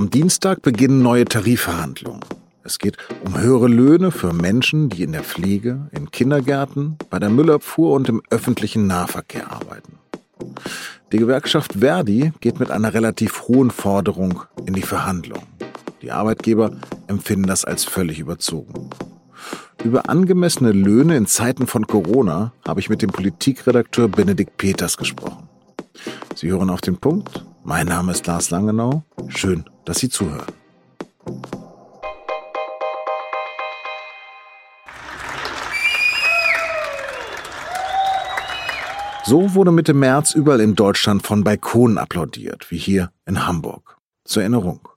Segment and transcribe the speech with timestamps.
[0.00, 2.22] Am Dienstag beginnen neue Tarifverhandlungen.
[2.64, 7.28] Es geht um höhere Löhne für Menschen, die in der Pflege, in Kindergärten, bei der
[7.28, 9.98] Müllabfuhr und im öffentlichen Nahverkehr arbeiten.
[11.12, 15.46] Die Gewerkschaft Verdi geht mit einer relativ hohen Forderung in die Verhandlungen.
[16.00, 16.72] Die Arbeitgeber
[17.06, 18.88] empfinden das als völlig überzogen.
[19.84, 25.46] Über angemessene Löhne in Zeiten von Corona habe ich mit dem Politikredakteur Benedikt Peters gesprochen.
[26.34, 27.44] Sie hören auf den Punkt.
[27.62, 29.04] Mein Name ist Lars Langenau.
[29.28, 30.46] Schön, dass Sie zuhören.
[39.24, 43.98] So wurde Mitte März überall in Deutschland von Balkonen applaudiert, wie hier in Hamburg.
[44.24, 44.88] Zur Erinnerung.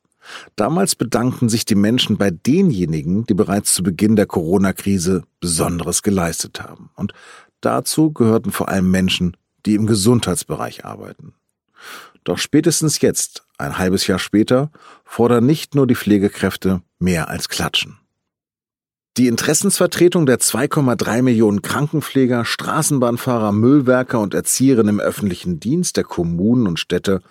[0.56, 6.62] Damals bedankten sich die Menschen bei denjenigen, die bereits zu Beginn der Corona-Krise Besonderes geleistet
[6.62, 6.90] haben.
[6.96, 7.14] Und
[7.60, 9.36] dazu gehörten vor allem Menschen,
[9.66, 11.34] die im Gesundheitsbereich arbeiten.
[12.24, 14.72] Doch spätestens jetzt, ein halbes Jahr später,
[15.06, 18.00] fordern nicht nur die Pflegekräfte mehr als Klatschen.
[19.18, 26.66] Die Interessensvertretung der 2,3 Millionen Krankenpfleger, Straßenbahnfahrer, Müllwerker und Erzieherinnen im öffentlichen Dienst der Kommunen
[26.66, 27.22] und Städte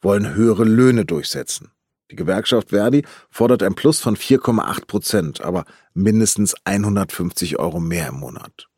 [0.00, 1.70] wollen höhere Löhne durchsetzen.
[2.10, 8.16] Die Gewerkschaft Verdi fordert ein Plus von 4,8 Prozent, aber mindestens 150 Euro mehr im
[8.16, 8.68] Monat.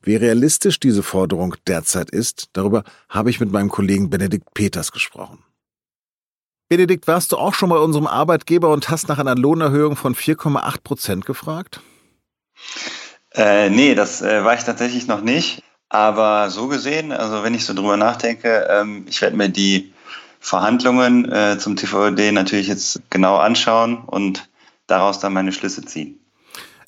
[0.00, 5.38] Wie realistisch diese Forderung derzeit ist, darüber habe ich mit meinem Kollegen Benedikt Peters gesprochen.
[6.68, 10.82] Benedikt, warst du auch schon bei unserem Arbeitgeber und hast nach einer Lohnerhöhung von 4,8
[10.82, 11.80] Prozent gefragt?
[13.34, 15.62] Äh, nee, das äh, war ich tatsächlich noch nicht.
[15.90, 19.92] Aber so gesehen, also wenn ich so drüber nachdenke, ähm, ich werde mir die
[20.40, 24.48] Verhandlungen äh, zum TVD natürlich jetzt genau anschauen und
[24.86, 26.21] daraus dann meine Schlüsse ziehen.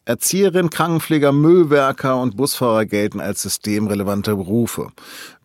[0.06, 4.88] Erzieherin, Krankenpfleger, Müllwerker und Busfahrer gelten als systemrelevante Berufe.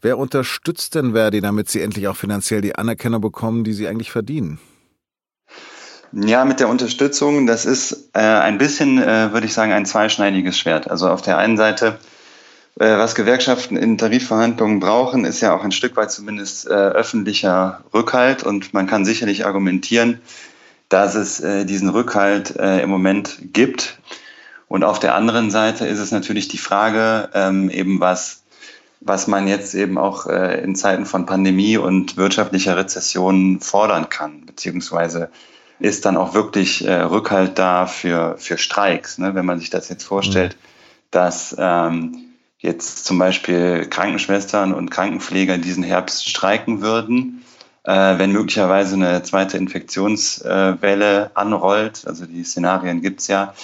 [0.02, 4.12] Wer unterstützt denn Verdi, damit sie endlich auch finanziell die Anerkennung bekommen, die sie eigentlich
[4.12, 4.60] verdienen?
[6.12, 10.58] Ja, mit der Unterstützung, das ist äh, ein bisschen, äh, würde ich sagen, ein zweischneidiges
[10.58, 10.90] Schwert.
[10.90, 11.98] Also auf der einen Seite,
[12.80, 17.84] äh, was Gewerkschaften in Tarifverhandlungen brauchen, ist ja auch ein Stück weit zumindest äh, öffentlicher
[17.94, 18.44] Rückhalt.
[18.44, 20.20] Und man kann sicherlich argumentieren,
[20.90, 24.00] dass es äh, diesen Rückhalt äh, im Moment gibt.
[24.70, 28.44] Und auf der anderen Seite ist es natürlich die Frage, ähm, eben was,
[29.02, 34.46] was man jetzt eben auch äh, in Zeiten von Pandemie und wirtschaftlicher Rezession fordern kann,
[34.46, 35.32] beziehungsweise
[35.80, 39.18] ist dann auch wirklich äh, Rückhalt da für, für Streiks.
[39.18, 39.34] Ne?
[39.34, 40.68] Wenn man sich das jetzt vorstellt, mhm.
[41.12, 42.18] dass ähm,
[42.60, 47.44] jetzt zum Beispiel Krankenschwestern und Krankenpfleger diesen Herbst streiken würden,
[47.86, 53.56] äh, wenn möglicherweise eine zweite Infektionswelle anrollt, also die Szenarien gibt's ja,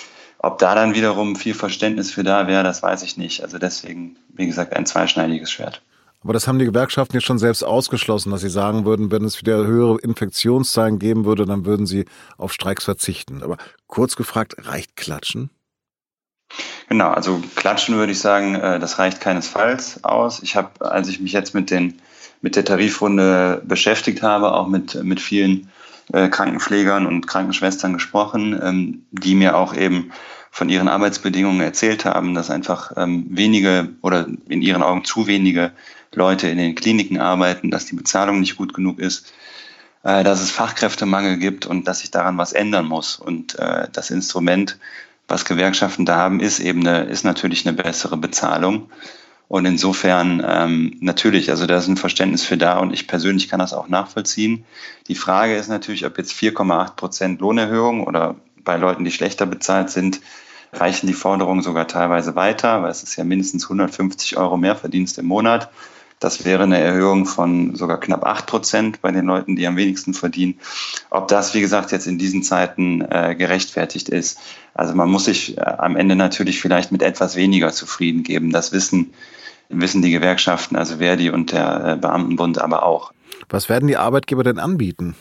[0.45, 3.41] ob da dann wiederum viel Verständnis für da wäre, das weiß ich nicht.
[3.41, 5.81] Also deswegen, wie gesagt, ein zweischneidiges Schwert.
[6.21, 9.41] Aber das haben die Gewerkschaften jetzt schon selbst ausgeschlossen, dass sie sagen würden, wenn es
[9.41, 12.05] wieder höhere Infektionszahlen geben würde, dann würden sie
[12.37, 13.41] auf Streiks verzichten.
[13.43, 13.57] Aber
[13.87, 15.49] kurz gefragt, reicht Klatschen?
[16.89, 20.43] Genau, also Klatschen würde ich sagen, äh, das reicht keinesfalls aus.
[20.43, 21.99] Ich habe, als ich mich jetzt mit den
[22.41, 25.71] mit der Tarifrunde beschäftigt habe, auch mit, mit vielen
[26.13, 30.11] äh, Krankenpflegern und Krankenschwestern gesprochen, ähm, die mir auch eben
[30.51, 35.71] von ihren Arbeitsbedingungen erzählt haben, dass einfach ähm, wenige oder in ihren Augen zu wenige
[36.13, 39.33] Leute in den Kliniken arbeiten, dass die Bezahlung nicht gut genug ist,
[40.03, 43.17] äh, dass es Fachkräftemangel gibt und dass sich daran was ändern muss.
[43.17, 44.79] Und äh, das Instrument,
[45.27, 48.89] was Gewerkschaften da haben, ist eben eine, ist natürlich eine bessere Bezahlung.
[49.47, 53.59] Und insofern ähm, natürlich, also da ist ein Verständnis für da und ich persönlich kann
[53.59, 54.65] das auch nachvollziehen.
[55.07, 59.91] Die Frage ist natürlich, ob jetzt 4,8 Prozent Lohnerhöhung oder bei Leuten, die schlechter bezahlt
[59.91, 60.21] sind,
[60.73, 65.17] reichen die Forderungen sogar teilweise weiter, weil es ist ja mindestens 150 Euro mehr Verdienst
[65.19, 65.69] im Monat.
[66.25, 70.15] Das wäre eine Erhöhung von sogar knapp 8 Prozent bei den Leuten, die am wenigsten
[70.15, 70.55] verdienen.
[71.11, 74.39] Ob das, wie gesagt, jetzt in diesen Zeiten äh, gerechtfertigt ist.
[74.73, 78.51] Also man muss sich äh, am Ende natürlich vielleicht mit etwas weniger zufrieden geben.
[78.51, 79.13] Das wissen,
[79.69, 83.13] wissen die Gewerkschaften, also Verdi und der äh, Beamtenbund aber auch.
[83.47, 85.13] Was werden die Arbeitgeber denn anbieten?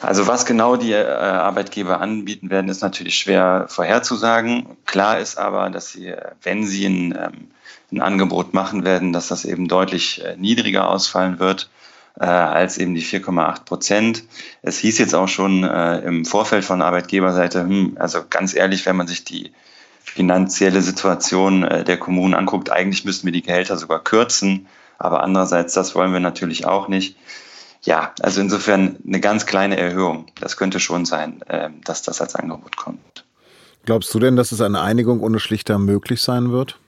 [0.00, 4.66] Also was genau die äh, Arbeitgeber anbieten werden, ist natürlich schwer vorherzusagen.
[4.86, 7.50] Klar ist aber, dass sie, wenn sie ein, ähm,
[7.92, 11.68] ein Angebot machen werden, dass das eben deutlich äh, niedriger ausfallen wird
[12.18, 14.24] äh, als eben die 4,8 Prozent.
[14.62, 18.96] Es hieß jetzt auch schon äh, im Vorfeld von Arbeitgeberseite, hm, also ganz ehrlich, wenn
[18.96, 19.52] man sich die
[20.02, 24.66] finanzielle Situation äh, der Kommunen anguckt, eigentlich müssten wir die Gehälter sogar kürzen.
[24.98, 27.16] Aber andererseits, das wollen wir natürlich auch nicht
[27.82, 30.26] ja, also insofern eine ganz kleine Erhöhung.
[30.40, 33.24] Das könnte schon sein, ähm, dass das als Angebot kommt.
[33.86, 36.78] Glaubst du denn, dass es eine Einigung ohne Schlichter möglich sein wird?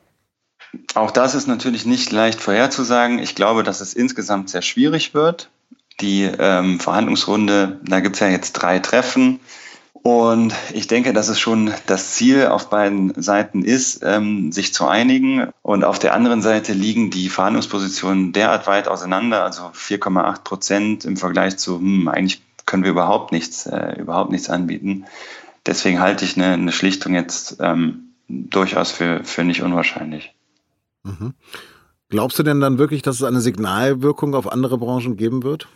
[0.95, 3.19] Auch das ist natürlich nicht leicht vorherzusagen.
[3.19, 5.51] Ich glaube, dass es insgesamt sehr schwierig wird.
[6.01, 9.41] Die ähm, Verhandlungsrunde, da gibt es ja jetzt drei Treffen.
[10.03, 14.89] Und ich denke, dass es schon das Ziel auf beiden Seiten ist, ähm, sich zu
[14.89, 15.49] einigen.
[15.63, 21.17] Und auf der anderen Seite liegen die Verhandlungspositionen derart weit auseinander, also 4,8 Prozent im
[21.17, 25.05] Vergleich zu, hm, eigentlich können wir überhaupt nichts, äh, überhaupt nichts anbieten.
[25.67, 30.35] Deswegen halte ich eine, eine Schlichtung jetzt ähm, durchaus für, für nicht unwahrscheinlich.
[31.05, 31.35] Mhm.
[32.09, 35.69] Glaubst du denn dann wirklich, dass es eine Signalwirkung auf andere Branchen geben wird?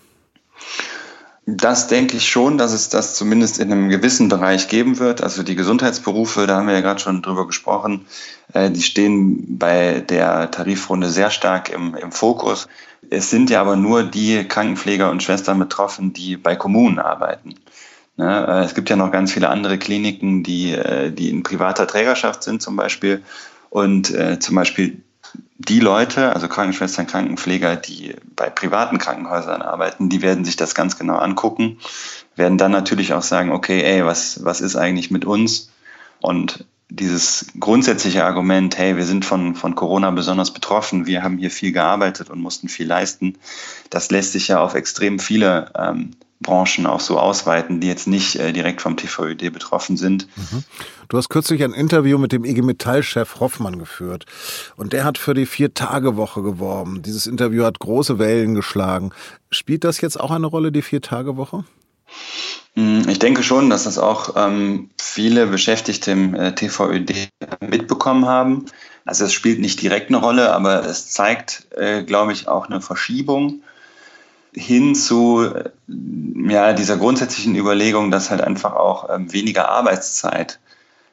[1.49, 5.23] Das denke ich schon, dass es das zumindest in einem gewissen Bereich geben wird.
[5.23, 8.05] Also die Gesundheitsberufe, da haben wir ja gerade schon drüber gesprochen,
[8.53, 12.67] äh, die stehen bei der Tarifrunde sehr stark im, im Fokus.
[13.11, 17.55] Es sind ja aber nur die Krankenpfleger und Schwestern betroffen, die bei Kommunen arbeiten.
[18.17, 21.87] Ne, äh, es gibt ja noch ganz viele andere Kliniken, die, äh, die in privater
[21.87, 23.23] Trägerschaft sind zum Beispiel.
[23.71, 25.03] Und äh, zum Beispiel
[25.59, 30.99] die Leute, also Krankenschwestern, Krankenpfleger, die bei privaten Krankenhäusern arbeiten, die werden sich das ganz
[30.99, 31.79] genau angucken,
[32.35, 35.71] werden dann natürlich auch sagen, okay, ey, was, was ist eigentlich mit uns?
[36.21, 41.51] Und dieses grundsätzliche Argument, hey, wir sind von, von Corona besonders betroffen, wir haben hier
[41.51, 43.39] viel gearbeitet und mussten viel leisten,
[43.91, 48.37] das lässt sich ja auf extrem viele ähm, Branchen auch so ausweiten, die jetzt nicht
[48.37, 50.29] äh, direkt vom TVÖD betroffen sind.
[50.37, 50.65] Mhm.
[51.09, 54.27] Du hast kürzlich ein Interview mit dem IG Metall-Chef Hoffmann geführt
[54.77, 57.03] und der hat für die Vier-Tage-Woche geworben.
[57.03, 59.13] Dieses Interview hat große Wellen geschlagen.
[59.51, 61.65] Spielt das jetzt auch eine Rolle, die Vier-Tage-Woche?
[62.75, 67.31] Hm, ich denke schon, dass das auch ähm, viele Beschäftigte im äh, TVÖD
[67.61, 68.67] mitbekommen haben.
[69.07, 72.81] Also es spielt nicht direkt eine Rolle, aber es zeigt, äh, glaube ich, auch eine
[72.81, 73.63] Verschiebung
[74.57, 75.53] hin zu
[76.49, 80.59] ja, dieser grundsätzlichen Überlegung, dass halt einfach auch ähm, weniger Arbeitszeit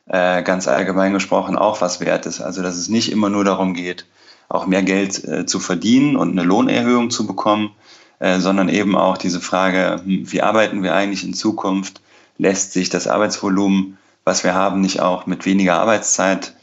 [0.07, 2.41] äh, ganz allgemein gesprochen auch was wert ist.
[2.41, 4.05] Also dass es nicht immer nur darum geht,
[4.47, 7.71] auch mehr Geld äh, zu verdienen und eine Lohnerhöhung zu bekommen,
[8.19, 12.01] äh, sondern eben auch diese Frage, hm, wie arbeiten wir eigentlich in Zukunft?
[12.37, 16.55] Lässt sich das Arbeitsvolumen, was wir haben, nicht auch mit weniger Arbeitszeit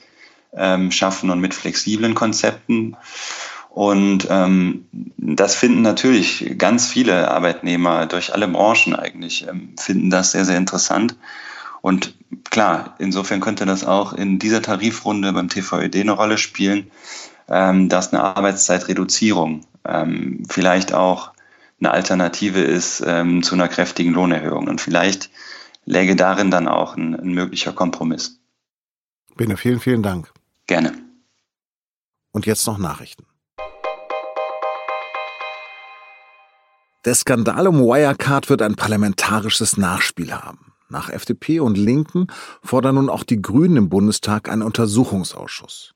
[0.54, 2.96] ähm, schaffen und mit flexiblen Konzepten?
[3.70, 4.86] Und ähm,
[5.16, 10.56] das finden natürlich ganz viele Arbeitnehmer durch alle Branchen eigentlich, ähm, finden das sehr, sehr
[10.56, 11.16] interessant.
[11.80, 12.14] Und
[12.50, 16.90] klar, insofern könnte das auch in dieser Tarifrunde beim TVED eine Rolle spielen,
[17.48, 21.32] ähm, dass eine Arbeitszeitreduzierung ähm, vielleicht auch
[21.78, 24.66] eine Alternative ist ähm, zu einer kräftigen Lohnerhöhung.
[24.66, 25.30] Und vielleicht
[25.84, 28.40] läge darin dann auch ein, ein möglicher Kompromiss.
[29.36, 30.32] Bene, vielen, vielen Dank.
[30.66, 30.92] Gerne.
[32.32, 33.29] Und jetzt noch Nachrichten.
[37.06, 40.72] Der Skandal um Wirecard wird ein parlamentarisches Nachspiel haben.
[40.90, 42.26] Nach FDP und Linken
[42.62, 45.94] fordern nun auch die Grünen im Bundestag einen Untersuchungsausschuss.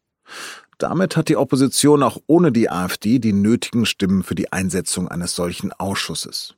[0.78, 5.34] Damit hat die Opposition auch ohne die AfD die nötigen Stimmen für die Einsetzung eines
[5.34, 6.54] solchen Ausschusses.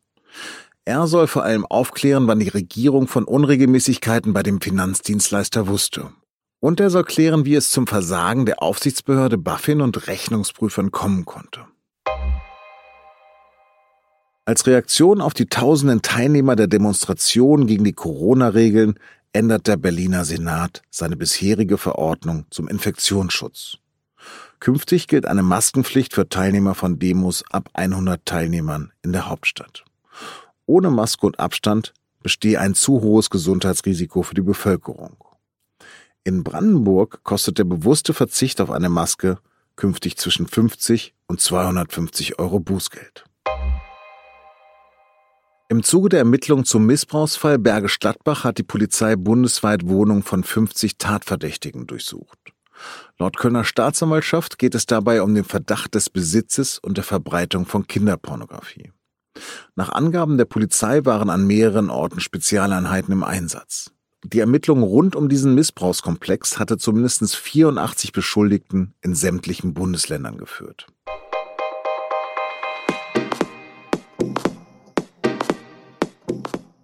[0.84, 6.12] Er soll vor allem aufklären, wann die Regierung von Unregelmäßigkeiten bei dem Finanzdienstleister wusste.
[6.60, 11.64] Und er soll klären, wie es zum Versagen der Aufsichtsbehörde BaFin und Rechnungsprüfern kommen konnte.
[14.48, 18.96] Als Reaktion auf die tausenden Teilnehmer der Demonstration gegen die Corona-Regeln
[19.32, 23.78] ändert der Berliner Senat seine bisherige Verordnung zum Infektionsschutz.
[24.60, 29.84] Künftig gilt eine Maskenpflicht für Teilnehmer von Demos ab 100 Teilnehmern in der Hauptstadt.
[30.64, 35.16] Ohne Maske und Abstand bestehe ein zu hohes Gesundheitsrisiko für die Bevölkerung.
[36.22, 39.38] In Brandenburg kostet der bewusste Verzicht auf eine Maske
[39.74, 43.24] künftig zwischen 50 und 250 Euro Bußgeld.
[45.68, 50.96] Im Zuge der Ermittlungen zum Missbrauchsfall Bergisch Gladbach hat die Polizei bundesweit Wohnungen von 50
[50.96, 52.38] Tatverdächtigen durchsucht.
[53.18, 57.88] Laut Kölner Staatsanwaltschaft geht es dabei um den Verdacht des Besitzes und der Verbreitung von
[57.88, 58.92] Kinderpornografie.
[59.74, 63.90] Nach Angaben der Polizei waren an mehreren Orten Spezialeinheiten im Einsatz.
[64.22, 70.86] Die Ermittlung rund um diesen Missbrauchskomplex hatte zumindest 84 Beschuldigten in sämtlichen Bundesländern geführt.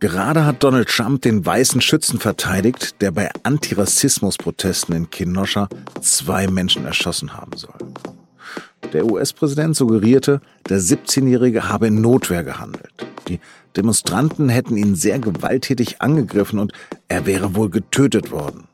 [0.02, 5.68] Gerade hat Donald Trump den weißen Schützen verteidigt, der bei Antirassismus-Protesten in Kenosha
[6.00, 7.76] zwei Menschen erschossen haben soll.
[8.92, 13.06] Der US-Präsident suggerierte, der 17-Jährige habe in Notwehr gehandelt.
[13.28, 13.38] Die
[13.76, 16.72] Demonstranten hätten ihn sehr gewalttätig angegriffen und
[17.06, 18.64] er wäre wohl getötet worden.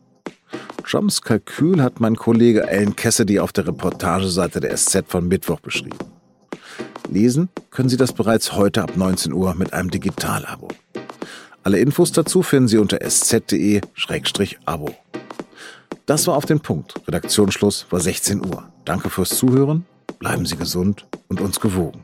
[0.82, 5.99] Trumps Kalkül hat mein Kollege Alan Cassidy auf der Reportageseite der SZ von Mittwoch beschrieben.
[7.11, 10.68] Lesen können Sie das bereits heute ab 19 Uhr mit einem Digitalabo.
[11.69, 14.89] Alle Infos dazu finden Sie unter sz.de-abo.
[16.07, 16.95] Das war auf den Punkt.
[17.07, 18.73] Redaktionsschluss war 16 Uhr.
[18.87, 19.85] Danke fürs Zuhören,
[20.19, 22.03] bleiben Sie gesund und uns gewogen.